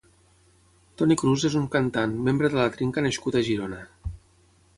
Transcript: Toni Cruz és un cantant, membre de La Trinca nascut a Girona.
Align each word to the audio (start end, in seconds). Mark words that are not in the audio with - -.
Toni 1.01 1.17
Cruz 1.23 1.45
és 1.49 1.57
un 1.59 1.67
cantant, 1.75 2.15
membre 2.29 2.51
de 2.55 2.59
La 2.61 2.67
Trinca 2.79 3.05
nascut 3.09 3.39
a 3.39 3.45
Girona. 3.51 3.85